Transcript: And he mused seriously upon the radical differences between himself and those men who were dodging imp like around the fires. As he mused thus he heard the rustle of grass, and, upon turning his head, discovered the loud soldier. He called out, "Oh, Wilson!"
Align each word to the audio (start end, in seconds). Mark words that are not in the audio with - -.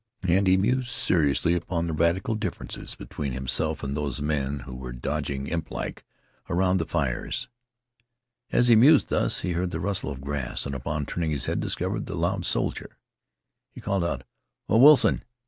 And 0.23 0.47
he 0.47 0.57
mused 0.57 0.87
seriously 0.89 1.53
upon 1.53 1.85
the 1.85 1.93
radical 1.93 2.33
differences 2.33 2.95
between 2.95 3.33
himself 3.33 3.83
and 3.83 3.95
those 3.95 4.19
men 4.19 4.61
who 4.61 4.75
were 4.75 4.93
dodging 4.93 5.45
imp 5.45 5.69
like 5.69 6.03
around 6.49 6.77
the 6.77 6.87
fires. 6.87 7.49
As 8.51 8.67
he 8.67 8.75
mused 8.75 9.09
thus 9.09 9.41
he 9.41 9.51
heard 9.51 9.69
the 9.69 9.79
rustle 9.79 10.11
of 10.11 10.19
grass, 10.21 10.65
and, 10.65 10.73
upon 10.73 11.05
turning 11.05 11.29
his 11.29 11.45
head, 11.45 11.59
discovered 11.59 12.07
the 12.07 12.15
loud 12.15 12.45
soldier. 12.45 12.97
He 13.69 13.79
called 13.79 14.03
out, 14.03 14.23
"Oh, 14.67 14.79
Wilson!" 14.79 15.23